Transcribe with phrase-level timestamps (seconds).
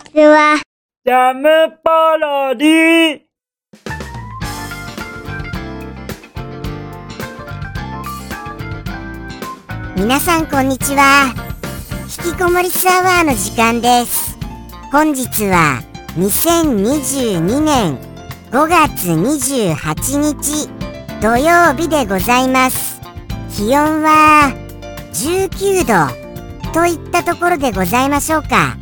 [0.00, 0.60] ちは。
[1.04, 3.20] ジャムパロディ
[9.96, 11.34] 皆さんこんにちは。
[12.24, 14.36] 引きこもりスアワーの時間です。
[14.90, 15.82] 本日は
[16.16, 17.98] 2022年
[18.50, 20.68] 5月28日
[21.20, 23.00] 土曜日でございます。
[23.56, 24.52] 気温は
[25.12, 28.79] 19度といったところでございましょうか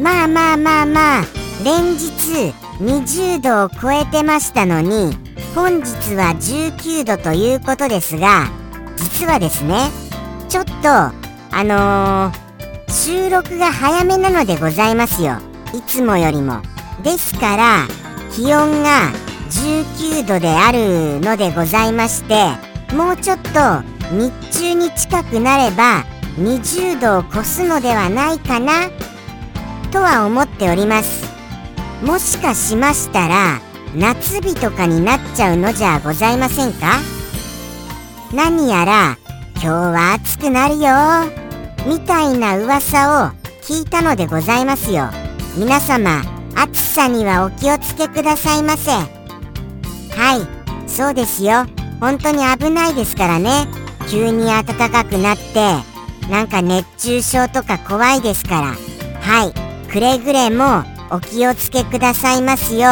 [0.00, 1.24] まあまあまあまあ。
[1.64, 5.14] 連日20度を超えてましたのに
[5.54, 8.48] 本日は19度ということですが
[8.96, 9.90] 実はですね
[10.48, 11.12] ちょっとあ
[11.52, 15.38] のー、収録が早めなのでございますよ。
[15.74, 16.62] いつもよりも。
[17.02, 17.86] ですから
[18.32, 19.10] 気温が
[19.50, 22.34] 19度であるのでございまして
[22.94, 23.50] もうちょっと
[24.12, 26.04] 日中に近くなれば
[26.38, 28.90] 20度を超すのではないかな
[29.90, 31.28] とは思っております。
[32.02, 33.60] もしかしましたら
[33.94, 36.98] 夏日とかになっちゃうのじゃございませんか？
[38.32, 39.18] 何やら
[39.54, 40.88] 今日は暑くなるよ。
[41.86, 43.30] みたいな噂を
[43.62, 45.10] 聞いたのでございますよ。
[45.56, 46.22] 皆様
[46.54, 48.92] 暑さにはお気をつけくださいませ。
[48.92, 49.06] は
[50.36, 51.66] いそうですよ。
[52.00, 53.66] 本当に危ないですからね。
[54.08, 55.74] 急に暖かくなって
[56.30, 58.74] なんか熱中症とか怖いですから。
[59.20, 59.59] はい。
[59.90, 62.88] くれぐれもお気をつけくださいますよ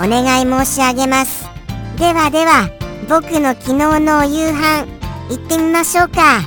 [0.00, 1.44] うお願い申し上げます。
[1.98, 2.70] ではでは
[3.06, 4.86] 僕の昨日のお夕飯
[5.28, 6.40] 行ってみましょうか。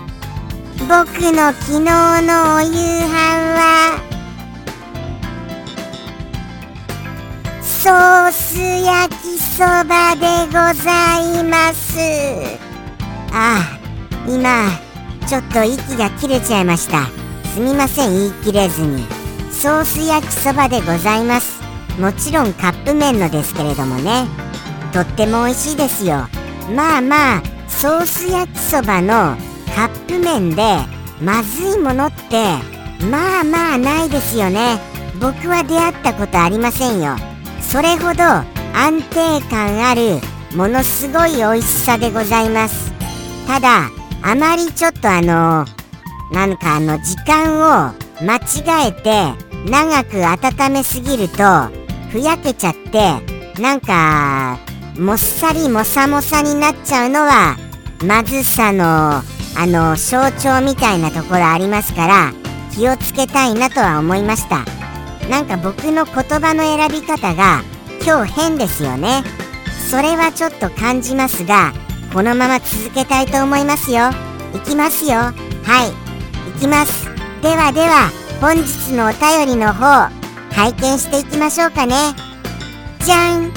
[0.79, 2.71] 僕の昨日のお夕
[3.05, 3.11] 飯
[3.53, 4.01] は
[7.61, 11.99] ソース焼きそばでございます。
[13.31, 13.79] ああ
[14.27, 14.67] 今
[15.27, 17.05] ちょっと息が切れちゃいました。
[17.53, 19.20] すみません言い切れずに。
[19.61, 21.61] ソース焼きそばでございます。
[21.99, 24.25] もちろんカップ麺のですけれどもね。
[24.91, 26.27] とっても美味しいですよ。
[26.75, 29.37] まあまあソース焼きそばの
[29.75, 30.63] カップ麺で
[31.21, 32.55] まずいものって
[33.05, 34.79] まあまあないですよね。
[35.19, 37.15] 僕は出会ったことありませんよ。
[37.61, 40.21] それほど安定感ある
[40.55, 42.91] ものすごい美味しさでございます。
[43.45, 43.91] ただ
[44.23, 45.65] あまりちょっとあの
[46.31, 51.43] なんかあの時間を間違えて長く温めすぎると
[52.11, 54.59] ふやけちゃってなんか
[54.97, 57.57] もっさりもさもさになっちゃうのは
[58.03, 59.21] まずさの
[59.53, 62.33] あの象徴みたいなところありますから
[62.73, 64.65] 気をつけたいなとは思いました。
[65.29, 67.63] なんか僕の言葉の選び方が
[68.05, 69.23] 今日変ですよね。
[69.89, 71.73] それはちょっと感じますが
[72.13, 74.09] このまま続けたいと思いますよ。
[74.55, 75.11] いきますよ。
[75.11, 75.33] は
[75.85, 75.91] い。
[76.53, 77.05] 行きます。
[77.41, 80.09] ではでは本日のお便りの方
[80.51, 81.93] 拝見していきましょうかね。
[83.05, 83.51] じゃん。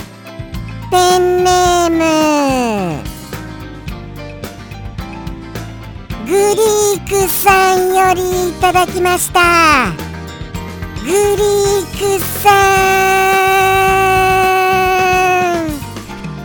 [0.90, 3.02] ペンネーム。
[6.26, 9.40] グリークさんよりいただきました。
[11.02, 12.50] グリークさ
[15.62, 15.72] ん。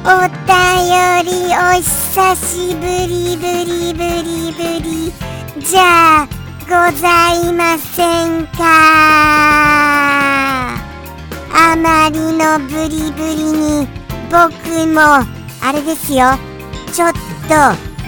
[0.05, 0.07] お
[0.47, 0.55] 便
[1.25, 5.11] りお久しぶりぶりぶりぶり。
[5.61, 6.38] じゃあ
[6.69, 8.59] ございませんか？
[11.51, 13.87] あまりのブリブリに
[14.29, 14.53] 僕
[14.87, 16.37] もあれですよ。
[16.93, 17.19] ちょっと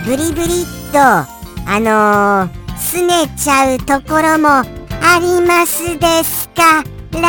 [0.06, 1.28] ブリブリっとあ
[1.80, 4.66] のー、すねちゃうところもあ
[5.20, 6.84] りますですか
[7.14, 7.20] ら。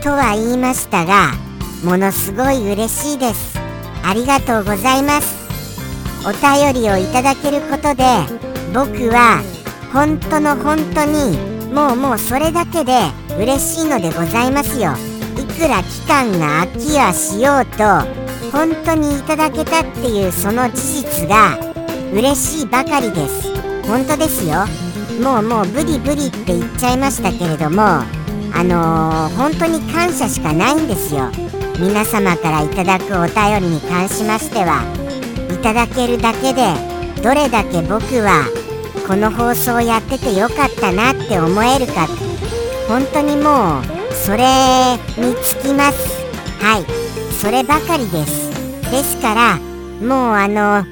[0.00, 1.32] とは言いましたが
[1.82, 3.58] ものすごい嬉しいです。
[4.04, 5.35] ありがとうございます。
[6.26, 8.02] お便りをいただけることで
[8.74, 9.44] 僕は
[9.92, 11.38] 本当の本当に
[11.72, 12.92] もうもうそれだけで
[13.38, 14.94] 嬉しいのでございますよ。
[15.38, 17.84] いくら期間が空きはしようと
[18.50, 21.56] 本当にいただけたっていうその事実が
[22.12, 23.54] 嬉しいばかりです。
[23.86, 24.66] 本当ですよ。
[25.22, 31.30] もうもうブリブリって言っちゃいましたけれどもあのー、本当に感謝しかないんですよ。
[31.78, 34.95] 皆様からいただくお便りに関しましては。
[35.52, 36.74] いただけるだけで
[37.22, 38.46] どれだけ僕は
[39.06, 42.08] この放送やっててよかったなって思えるか。
[42.88, 44.44] 本当にもうそれ
[45.18, 46.24] につきます。
[46.60, 47.32] はい。
[47.34, 48.46] そればかりです。
[48.90, 49.58] ですから
[50.00, 50.84] もうあの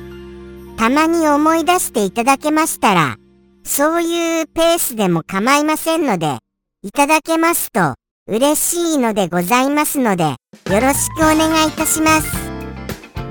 [0.77, 3.17] たまに思い出していただけましたら
[3.65, 6.39] そういうペースでも構いませんので
[6.83, 7.95] いただけますと
[8.27, 10.37] 嬉しいのでございますのでよ
[10.69, 12.44] ろしくお願いいたします。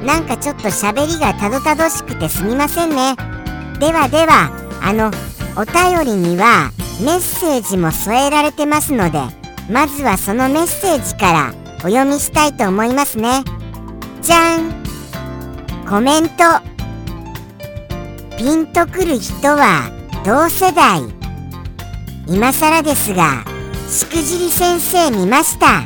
[0.06, 3.16] なんかちょっと喋りがたどたどしくてすみませんね。
[3.80, 4.52] ではでは
[4.82, 5.12] あの
[5.56, 6.72] お便りには
[7.02, 9.20] メッセージも添えられてますので
[9.70, 13.44] まずはそのメッセージからお読みしたいと思いますね。
[14.22, 14.74] じゃん。
[15.90, 16.44] コメント。
[18.38, 19.90] ピンとくる人は
[20.26, 21.02] 同世代。
[22.28, 23.46] 今更ですが
[23.90, 25.84] しくじり先生見ました。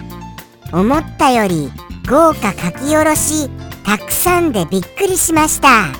[0.71, 1.71] 思ったより
[2.09, 3.49] 豪華書き下ろし。
[3.87, 5.93] たくさんでびっくりしました。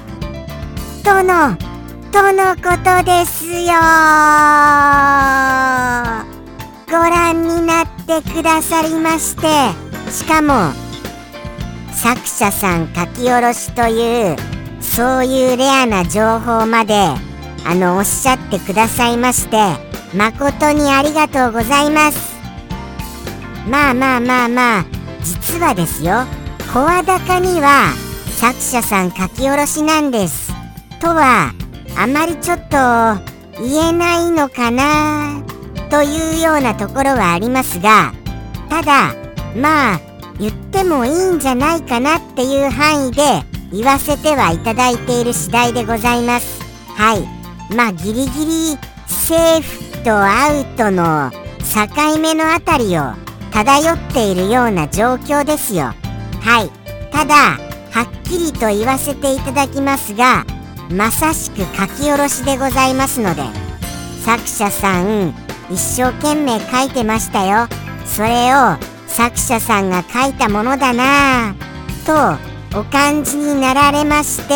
[1.05, 1.55] との
[2.11, 3.75] とのことですよ。
[6.87, 9.47] ご覧になってくださりまして。
[10.11, 10.73] しかも
[11.93, 14.35] 作者さん書き下ろしという
[14.81, 16.93] そういうレアな情報まで
[17.65, 19.57] あのおっしゃってくださいまして
[20.13, 22.35] 誠にありがとうございます。
[23.69, 24.85] まあまあまあまあ
[25.23, 26.25] 実はですよ。
[26.77, 27.91] 声高には
[28.39, 30.53] 作者さん書き下ろしなんです。
[31.01, 31.51] とは
[31.97, 32.77] あまりちょっと
[33.63, 35.41] 言えないのかな
[35.89, 38.13] というようなところはありますが
[38.69, 39.15] ただ
[39.55, 39.99] まあ
[40.39, 43.23] 言ってもいいんじゃないかなっていう範囲で
[43.71, 46.61] 言わせてはいただいている次第でございます。
[46.95, 47.75] はい。
[47.75, 48.77] まあギリギリ
[49.07, 53.13] セーフとアウトの境目のあたりを
[53.51, 55.95] 漂っているような状況ですよ。
[56.41, 56.69] はい。
[57.11, 60.45] ただはっきりと言わせていただきますが
[60.89, 63.41] まさしく書き下ろしでございますので
[64.23, 65.33] 作者さん
[65.69, 67.67] 一生懸命書いてましたよ。
[68.05, 72.37] それを作者さんが書いたものだなぁ
[72.71, 74.53] とお感じになられまして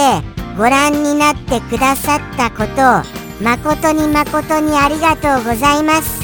[0.58, 6.22] ご覧になってくださったことを誠に誠にありがとうございます。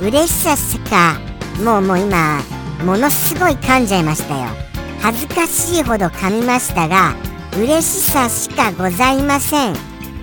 [0.00, 1.18] 嬉しさしか
[1.64, 2.40] もうもう今
[2.84, 4.48] ものすごい噛んじゃいましたよ。
[5.00, 7.14] 恥ずかしいほど噛みましたが
[7.56, 9.74] 嬉しさしかございません。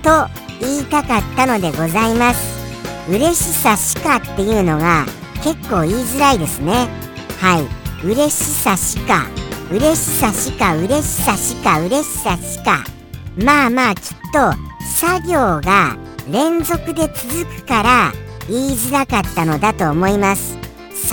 [0.01, 0.27] と
[0.59, 2.63] 言いたかったのでございます。
[3.09, 5.05] 嬉しさしかっていうのが
[5.43, 6.87] 結構言いづらいですね。
[7.39, 8.05] はい。
[8.05, 9.25] 嬉しさしか。
[9.71, 12.83] 嬉しさしか嬉しさしか嬉しさしか。
[13.35, 14.01] まあまあきっ
[14.31, 14.53] と
[14.95, 15.97] 作業が
[16.31, 18.11] 連続で続くから
[18.47, 20.62] 言いづらかったのだと思います。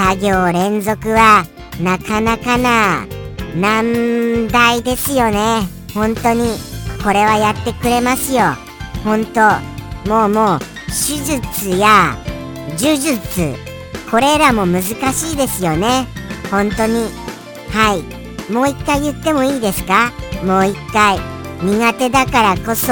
[0.03, 1.45] 作業連続は
[1.79, 3.07] なかなかな
[3.55, 5.69] 難題ですよね。
[5.93, 6.55] 本当に
[7.05, 8.45] これはやってくれますよ。
[9.05, 9.41] 本当
[10.09, 12.17] もうもう手術や
[12.79, 13.55] 呪術
[14.11, 14.83] これらも難
[15.13, 16.07] しいですよね。
[16.51, 17.05] 本当に。
[17.71, 18.51] はい。
[18.51, 20.13] もう一回言ってもいいですか？
[20.43, 21.19] もう一回。
[21.61, 22.87] 苦手だからこそ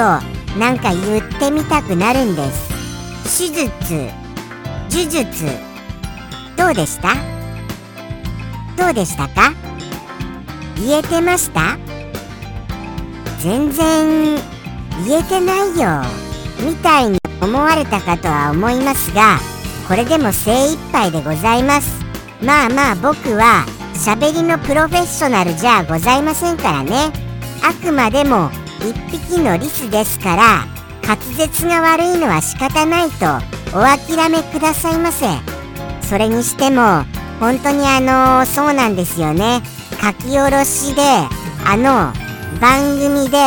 [0.59, 3.47] なんか言ってみたくなるんです。
[3.47, 4.11] 手術
[4.91, 5.68] 呪術。
[6.59, 7.15] どうでした？
[8.77, 9.53] どうでしたか？
[10.75, 11.77] 言えてました？
[13.41, 14.35] 全然
[15.07, 16.03] 言えてないよ
[16.59, 19.37] みたいに思われたかとは思いますが
[19.87, 22.03] これでも精一杯でございます。
[22.43, 26.91] まあまあ僕は喋りのプロフェッショナルじゃございませんからね。
[27.63, 28.51] あくまでも
[28.81, 30.65] 一匹のリスですから
[31.07, 33.25] 滑舌が悪いのは仕方ないと
[33.77, 35.25] お諦めくださいませ。
[36.09, 37.03] それにしても
[37.39, 39.61] 本当にあのそうなんですよね。
[40.01, 41.01] 書き下ろしで
[41.65, 42.11] あの
[42.59, 43.37] 番組で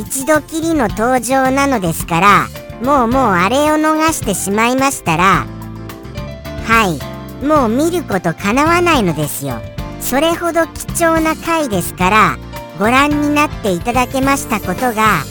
[0.00, 2.48] 一度きりの登場なのですから
[2.82, 5.46] もうもうあれを逃してしまいましたら
[6.64, 7.00] は
[7.42, 7.44] い。
[7.44, 9.60] もう見ることかなわないのですよ。
[10.00, 12.38] それほど貴重な回ですから
[12.78, 15.22] ご覧になっていただけましたことが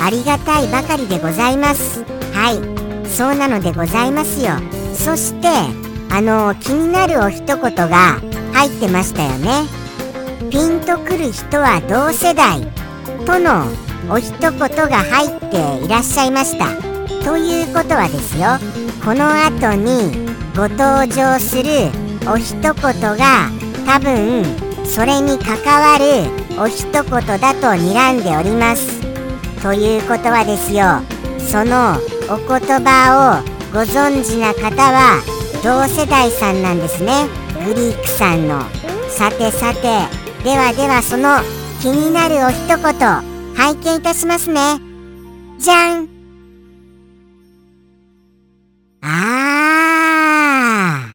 [0.00, 2.04] ありがたいばかりでございます。
[2.32, 3.08] はい。
[3.08, 4.52] そうなのでございますよ。
[4.94, 8.20] そしてあの気になるお一言が
[8.52, 9.64] 入ってましたよね。
[10.50, 12.62] ピンとくる人は同世代
[13.26, 13.66] との
[14.08, 14.68] お一言が
[15.02, 16.66] 入っていらっしゃいました。
[17.24, 18.58] ということはですよ。
[19.04, 21.90] この後にご登場する
[22.26, 23.50] お一言が
[23.84, 24.44] 多分
[24.84, 29.00] それに関わるお一言だと睨んでおります。
[29.62, 31.02] ということはですよ。
[31.38, 31.96] その
[32.28, 35.20] お言葉をご存知な方は
[35.66, 37.26] 同世代さんなんですね
[37.66, 38.60] グリークさんの
[39.10, 39.80] さてさて
[40.44, 41.40] ではではその
[41.82, 42.76] 気になるお一言
[43.56, 44.78] 拝見いたしますね。
[45.58, 46.08] じゃん
[49.00, 51.10] あ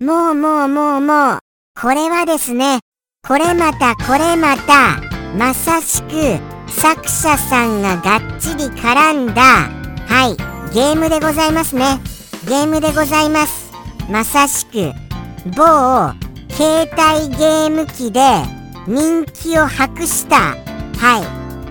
[0.00, 0.04] ー。
[0.04, 1.38] もうもうもうもう、
[1.80, 2.80] これはですね、
[3.24, 5.00] これまたこれまた、
[5.38, 9.68] まさしく作者さんががっちり絡んだ、は
[10.28, 10.34] い、
[10.74, 12.00] ゲームでございますね。
[12.48, 13.65] ゲームでございます。
[14.08, 14.92] まさしく、
[15.56, 16.12] 某
[16.50, 18.20] 携帯ゲーム機で
[18.86, 20.56] 人気を博した、は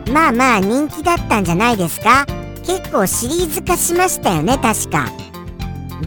[0.06, 2.26] い、まあまあ人気だったんじゃないですか。
[2.66, 5.10] 結構シリーズ化しましたよね確か。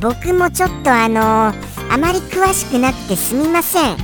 [0.01, 1.53] 僕もちょっとあのあ
[1.99, 3.97] まり詳しくなくてすみません。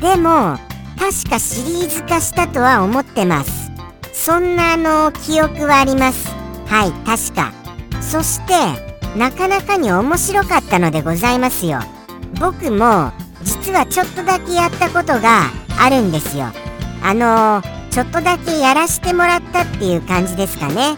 [0.00, 0.58] でも
[0.98, 3.70] 確かシリーズ化したとは思ってます。
[4.12, 6.28] そんなあの記憶はあります。
[6.66, 7.52] はい確か。
[8.00, 11.80] そしてなかなかに面白かったのでございますよ。
[12.40, 16.46] 僕も実はちょっとだけやったことがあるんですよ。
[17.02, 20.96] あのちょっとだけやらしてもらったっていう感じですかね。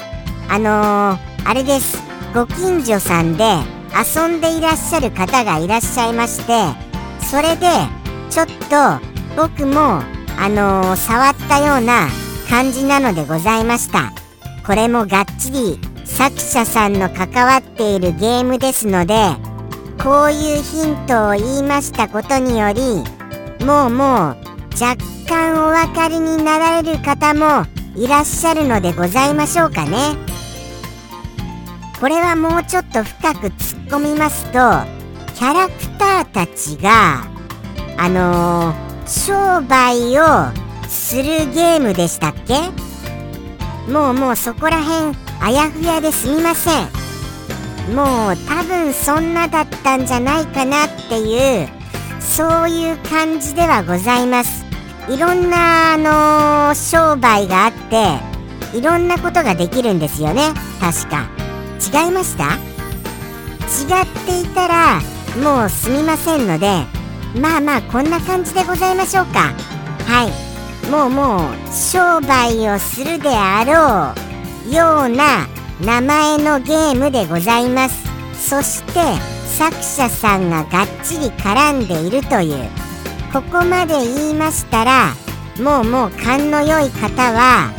[0.49, 2.03] あのあれです。
[2.35, 3.45] ご近所さんで
[3.95, 6.65] 遊んでいらっしゃる方がいらっしゃいまして
[7.25, 7.69] それで
[8.29, 8.53] ちょっと
[9.37, 10.03] 僕も
[10.37, 12.09] あの触ったような
[12.51, 14.13] 感じなのでございました。
[14.67, 15.79] これもがっちり
[16.17, 19.15] 作者さんの関わっているゲームですので
[20.03, 23.03] こういうヒントを言いましたことにより
[23.65, 24.37] もうもう
[24.81, 24.97] 若
[25.29, 27.67] 干お分かりになられる方も
[27.97, 30.17] いらっしゃるのでございましょうかね。
[32.01, 34.53] これはもうちょっと深く突っ込みますと
[35.35, 37.25] キャラクターたちが
[37.97, 40.25] あのー、商売を
[40.89, 42.61] するゲームでしたっけ？
[43.91, 46.85] もうもうそこら辺あやふやですみません。
[47.95, 51.69] もう多分そんなだったんじゃないかなっていう
[52.19, 54.65] そういう感じではございます。
[55.11, 55.99] いろんなあ
[56.71, 57.73] の、商売があっ
[58.73, 60.55] ていろんなことができるんですよね。
[60.81, 61.29] 確か。
[61.79, 62.55] 違いました？
[62.55, 62.57] 違
[64.03, 65.03] っていたら
[65.43, 66.85] もうすみませんので
[67.39, 69.53] まあまあこんな感じでございましょうか。
[70.07, 70.91] はい。
[70.91, 74.24] もうもう商売をするであろう。
[74.71, 75.47] ような
[75.81, 78.05] 名前のゲームでございます。
[78.39, 79.01] そして
[79.57, 82.69] 作者さんががっちり絡んでいるという。
[83.33, 85.13] ここまで言いましたら
[85.61, 87.73] もうもう勘の良い方は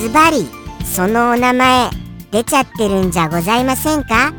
[0.00, 0.48] ズバリ
[0.84, 1.90] そのお名前
[2.32, 4.32] 出ちゃってるんじゃございませんか？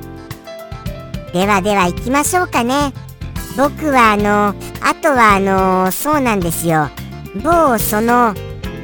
[1.34, 2.92] ではでは行きましょうかね。
[3.58, 6.90] 僕はあのあとはあのそうなんですよ。
[7.42, 8.34] 某その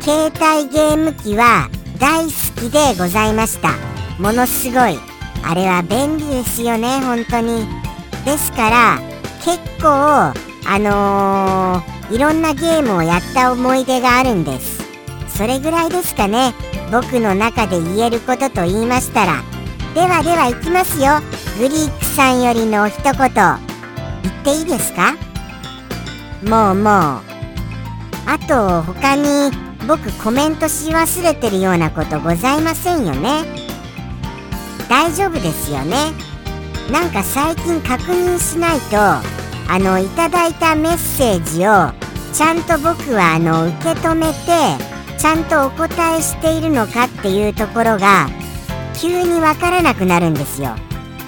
[0.02, 1.70] 携帯ゲーム機は
[2.00, 3.70] 大好きでございました。
[4.20, 4.98] ものすごい。
[5.44, 7.68] あれは便利ですよね本当に。
[8.26, 9.00] ですから
[9.44, 10.34] 結構あ
[10.80, 14.84] のー、いろんなゲームをやった思い出があるんです。
[15.28, 16.54] それぐらいですかね。
[16.92, 19.44] 僕の中で言えることと言いましたら。
[19.94, 21.22] ではでは行きますよ。
[21.60, 23.14] グリークさんよりの一言。
[23.14, 23.28] 言っ
[24.44, 25.14] ていいですか？
[26.44, 27.22] もうもう。
[28.28, 29.52] あと他に
[29.88, 33.44] 僕コメントし忘れてるようなことございませんよね。
[34.90, 36.12] 大丈夫ですよね。
[36.92, 41.92] なんか最近確認しないとあのいただいたメッセージを
[42.34, 44.84] ちゃんと僕はあの受け止めて
[45.18, 48.30] ちゃんとお答えしているのかっていうところが
[48.94, 50.76] 急にわからなくなるんですよ。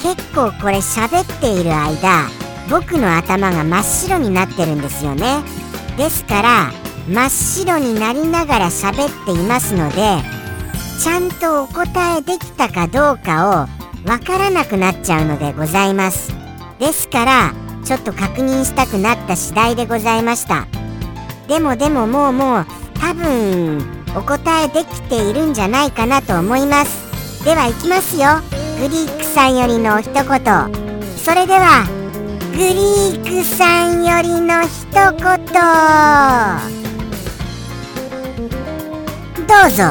[0.01, 2.27] 結構これ喋っている間
[2.69, 5.41] 僕の頭が真っ白になってるんですよね。
[5.97, 6.71] ですから
[7.07, 9.95] 真っ白になりながら喋っていますので
[11.01, 13.51] ちゃんとお答えできたかどうかを
[14.07, 16.33] わからなくなっちゃうのでございます。
[16.79, 20.67] ですからちょっと確認したくなった次第でございました。
[21.47, 22.65] でもでももうもう
[22.99, 23.85] 多分
[24.15, 27.43] お答えできているんじゃないかなと思います。
[27.43, 28.41] では行きますよ。
[28.79, 30.23] グリークさんよりの一言。
[31.17, 31.85] それでは
[32.51, 36.76] グリークさんよりの一言。
[39.47, 39.83] どうぞ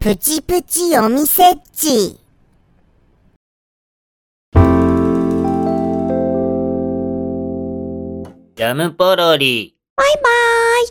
[0.00, 2.21] プチプチお店っち。
[8.62, 9.74] ジャムポロリ。
[9.96, 10.22] バイバー
[10.84, 10.88] イ。